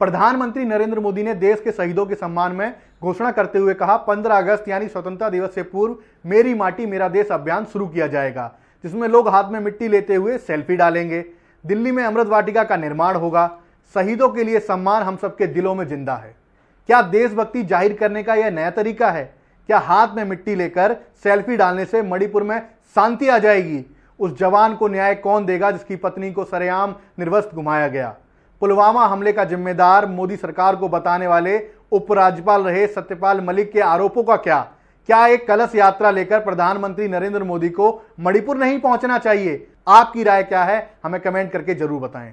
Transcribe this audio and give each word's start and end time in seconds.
प्रधानमंत्री 0.00 0.64
नरेंद्र 0.64 1.00
मोदी 1.00 1.22
ने 1.22 1.34
देश 1.34 1.60
के 1.60 1.72
शहीदों 1.72 2.04
के 2.06 2.14
सम्मान 2.14 2.52
में 2.52 2.74
घोषणा 3.02 3.30
करते 3.30 3.58
हुए 3.58 3.74
कहा 3.74 3.96
15 4.06 4.38
अगस्त 4.38 4.68
यानी 4.68 4.88
स्वतंत्रता 4.88 5.28
दिवस 5.30 5.54
से 5.54 5.62
पूर्व 5.62 5.96
मेरी 6.24 6.52
माटी, 6.54 6.86
मेरा 6.86 7.08
देश 7.08 7.28
अभियान 7.28 7.64
शुरू 7.64 7.86
किया 7.86 8.06
जाएगा, 8.06 8.50
जिसमें 8.84 9.06
लोग 9.08 9.28
हाथ 9.28 9.50
में 9.52 9.58
मिट्टी 9.60 9.88
लेते 9.88 10.14
हुए 10.14 10.36
सेल्फी 10.38 10.76
डालेंगे। 10.76 11.24
दिल्ली 11.64 11.92
में 11.92 12.02
अमृत 12.04 12.26
वाटिका 12.26 12.64
का 12.64 12.76
निर्माण 12.76 13.16
होगा। 13.16 13.46
शहीदों 13.94 14.28
के 14.28 14.44
लिए 14.44 14.60
सम्मान 14.60 15.02
हम 15.02 15.16
सबके 15.16 15.46
दिलों 15.46 15.74
में 15.74 15.86
ज़िंदा 15.86 16.16
है। 16.16 16.34
क्या 16.88 17.00
देशभक्ति 17.04 17.62
ज़ाहिर 17.64 17.92
करने 17.94 18.22
का 18.22 18.34
यह 18.34 18.50
नया 18.50 18.70
तरीका 18.72 19.10
है? 19.10 19.24
क्या 19.68 19.78
हाथ 19.78 20.14
में 20.16 20.22
मिट्टी 20.24 20.54
लेकर 20.54 20.96
सेल्फी 21.24 21.56
डालने 21.56 21.84
से 21.84 22.02
मणिपुर 22.02 22.42
में 22.42 22.58
शांति 22.96 23.28
आ 23.28 23.38
जाएगी? 23.38 23.84
उस 24.20 24.38
जवान 24.38 24.74
को 24.74 24.88
न्याय 24.88 25.14
कौन 25.16 25.46
देगा 25.46 25.70
जिसकी 25.70 25.96
पत्नी 25.96 26.32
को 26.32 26.44
सरेआम 26.44 26.94
निर्वस्त 27.18 27.54
घुमाया 27.54 27.88
गया? 27.88 28.14
पुलवामा 28.62 29.06
हमले 29.06 29.32
का 29.32 29.44
जिम्मेदार 29.44 30.06
मोदी 30.06 30.36
सरकार 30.36 30.76
को 30.76 30.88
बताने 30.88 31.26
वाले 31.26 31.58
उपराज्यपाल 31.92 32.62
रहे 32.62 32.86
सत्यपाल 32.86 33.40
मलिक 33.40 33.72
के 33.72 33.80
आरोपों 33.80 34.22
का 34.24 34.36
क्या? 34.36 34.60
क्या 35.08 35.26
एक 35.26 35.46
कलश 35.48 35.74
यात्रा 35.74 36.10
लेकर 36.10 36.40
प्रधानमंत्री 36.40 37.08
नरेंद्र 37.08 37.42
मोदी 37.44 37.68
को 37.68 37.90
मणिपुर 38.20 38.56
नहीं 38.56 38.78
पहुँचना 38.80 39.18
चाहिए? 39.18 39.66
आपकी 39.88 40.22
राय 40.22 40.42
क्या 40.42 40.62
है? 40.64 40.90
हमें 41.04 41.20
कमेंट 41.20 41.52
करके 41.52 41.74
ज़रूर 41.74 42.00
बताएँ। 42.00 42.24